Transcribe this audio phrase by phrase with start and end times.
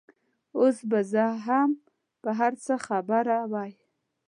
[0.57, 1.69] اوس به زه هم
[2.21, 3.71] په هر څه خبره وای.